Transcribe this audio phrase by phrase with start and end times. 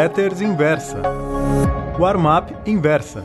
[0.00, 1.02] Letters Inversa.
[1.98, 3.22] Warm-up Inversa.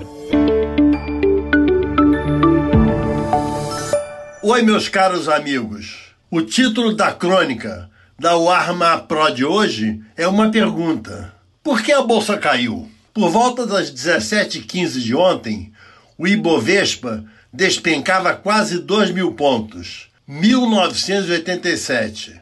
[4.43, 6.13] Oi, meus caros amigos.
[6.29, 11.33] O título da crônica da Warm-up Pro de hoje é uma pergunta.
[11.63, 12.91] Por que a bolsa caiu?
[13.13, 15.71] Por volta das 17h15 de ontem,
[16.17, 17.23] o Ibovespa
[17.53, 22.41] despencava quase 2 mil pontos, 1987,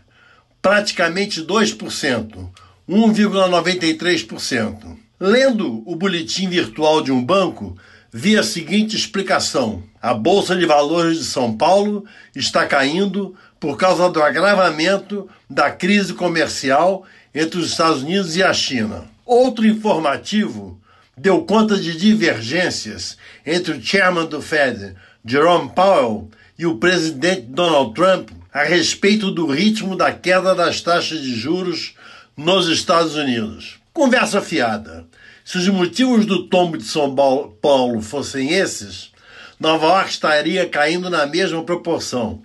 [0.59, 2.49] praticamente 2%,
[2.89, 4.97] 1,93%.
[5.19, 7.77] Lendo o boletim virtual de um banco,
[8.11, 12.05] vi a seguinte explicação: a Bolsa de Valores de São Paulo
[12.35, 18.53] está caindo por causa do agravamento da crise comercial entre os Estados Unidos e a
[18.53, 19.05] China.
[19.25, 20.79] Outro informativo
[21.17, 24.93] deu conta de divergências entre o chairman do Fed,
[25.25, 26.29] Jerome Powell,
[26.59, 31.95] e o presidente Donald Trump a respeito do ritmo da queda das taxas de juros
[32.35, 33.79] nos Estados Unidos.
[33.93, 35.05] Conversa fiada.
[35.45, 39.11] Se os motivos do tombo de São Paulo fossem esses,
[39.59, 42.41] Nova York estaria caindo na mesma proporção.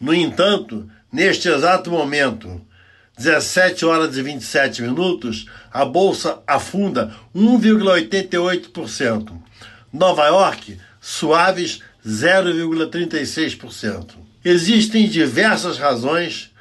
[0.00, 2.64] No entanto, neste exato momento,
[3.16, 9.32] 17 horas e 27 minutos, a bolsa afunda 1,88%.
[9.92, 14.10] Nova York, suaves 0,36%.
[14.44, 16.52] Existem diversas razões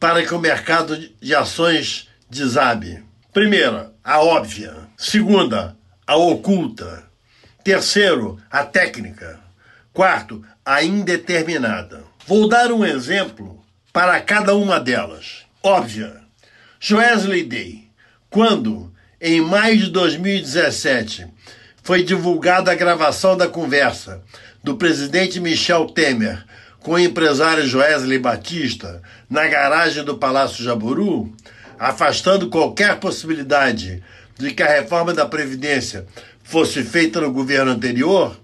[0.00, 3.02] para que o mercado de ações desabe.
[3.32, 4.74] Primeira, a óbvia.
[4.96, 7.04] Segunda, a oculta.
[7.62, 9.40] Terceiro, a técnica.
[9.92, 12.04] Quarto, a indeterminada.
[12.26, 16.20] Vou dar um exemplo para cada uma delas óbvia.
[16.78, 17.88] Joesley Day,
[18.30, 21.26] quando, em maio de 2017,
[21.82, 24.22] foi divulgada a gravação da conversa
[24.62, 26.44] do presidente Michel Temer
[26.78, 31.34] com o empresário Joesley Batista na garagem do Palácio Jaburu,
[31.78, 34.02] afastando qualquer possibilidade
[34.38, 36.06] de que a reforma da Previdência
[36.42, 38.36] fosse feita no governo anterior,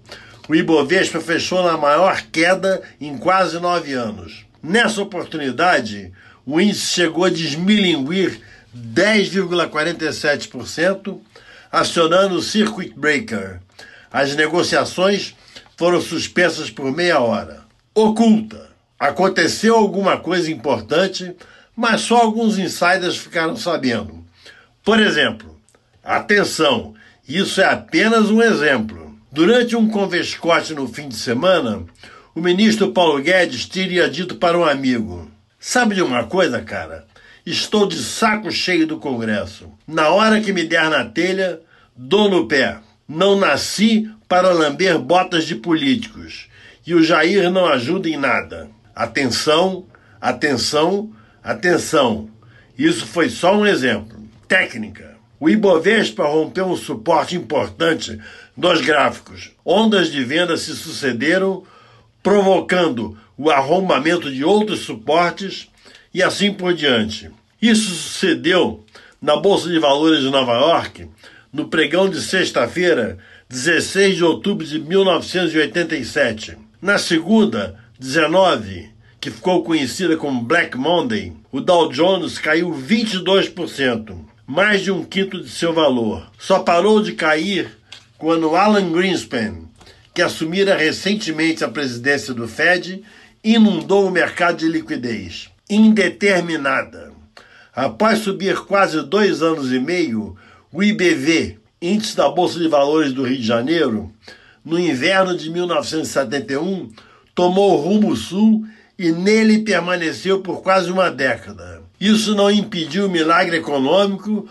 [0.47, 4.45] o Ibovespa fechou na maior queda em quase nove anos.
[4.61, 6.11] Nessa oportunidade,
[6.45, 8.41] o índice chegou a desmilinguir
[8.75, 11.19] 10,47%,
[11.71, 13.61] acionando o circuit breaker.
[14.11, 15.33] As negociações
[15.77, 17.61] foram suspensas por meia hora.
[17.95, 18.73] Oculta.
[18.99, 21.33] Aconteceu alguma coisa importante,
[21.75, 24.23] mas só alguns insiders ficaram sabendo.
[24.83, 25.59] Por exemplo,
[26.03, 26.93] atenção,
[27.27, 29.17] isso é apenas um exemplo.
[29.31, 31.83] Durante um converscote no fim de semana,
[32.35, 37.05] o ministro Paulo Guedes teria dito para um amigo: Sabe de uma coisa, cara?
[37.45, 39.69] Estou de saco cheio do Congresso.
[39.87, 41.59] Na hora que me der na telha,
[41.95, 42.77] dou no pé.
[43.07, 46.47] Não nasci para lamber botas de políticos.
[46.85, 48.69] E o Jair não ajuda em nada.
[48.95, 49.85] Atenção,
[50.21, 51.11] atenção,
[51.43, 52.29] atenção.
[52.77, 54.17] Isso foi só um exemplo.
[54.47, 55.13] Técnica.
[55.39, 58.17] O Ibovespa rompeu um suporte importante
[58.55, 59.51] nos gráficos.
[59.65, 61.63] Ondas de venda se sucederam,
[62.21, 65.67] provocando o arrombamento de outros suportes
[66.13, 67.29] e assim por diante.
[67.61, 68.85] Isso sucedeu
[69.21, 71.09] na Bolsa de Valores de Nova York
[71.51, 73.17] no pregão de sexta-feira,
[73.49, 76.57] 16 de outubro de 1987.
[76.81, 78.92] Na segunda, 19,
[79.23, 85.41] que ficou conhecida como Black Monday, o Dow Jones caiu 22%, mais de um quinto
[85.41, 86.29] de seu valor.
[86.37, 87.71] Só parou de cair
[88.17, 89.69] quando Alan Greenspan,
[90.13, 93.01] que assumira recentemente a presidência do Fed,
[93.41, 97.13] inundou o mercado de liquidez indeterminada.
[97.73, 100.35] Após subir quase dois anos e meio,
[100.69, 104.13] o IBV, Índice da Bolsa de Valores do Rio de Janeiro,
[104.65, 106.91] no inverno de 1971,
[107.33, 108.65] tomou rumo sul
[108.97, 111.81] e nele permaneceu por quase uma década.
[111.99, 114.47] Isso não impediu o milagre econômico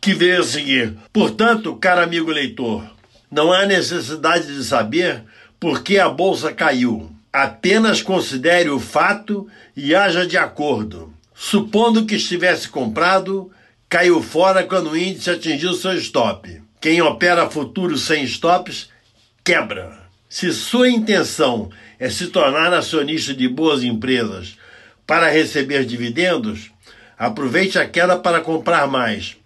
[0.00, 0.94] que veio a seguir.
[1.12, 2.84] Portanto, caro amigo leitor,
[3.30, 5.22] não há necessidade de saber
[5.58, 7.10] por que a bolsa caiu.
[7.32, 11.12] Apenas considere o fato e haja de acordo.
[11.34, 13.50] Supondo que estivesse comprado,
[13.88, 16.62] caiu fora quando o índice atingiu seu stop.
[16.80, 18.90] Quem opera futuros sem stops,
[19.44, 20.01] quebra.
[20.32, 21.68] Se sua intenção
[22.00, 24.56] é se tornar acionista de boas empresas
[25.06, 26.70] para receber dividendos,
[27.18, 29.36] aproveite a queda para comprar mais.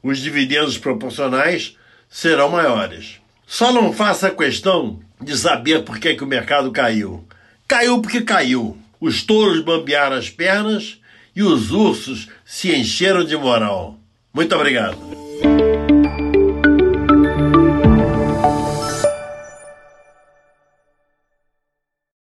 [0.00, 1.76] Os dividendos proporcionais
[2.08, 3.16] serão maiores.
[3.48, 7.26] Só não faça questão de saber por que, que o mercado caiu.
[7.66, 8.78] Caiu porque caiu.
[9.00, 11.00] Os touros bambearam as pernas
[11.34, 13.98] e os ursos se encheram de moral.
[14.32, 15.27] Muito obrigado.